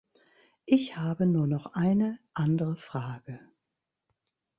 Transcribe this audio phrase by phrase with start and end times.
[0.65, 3.39] Ich habe nur noch eine andere Frage.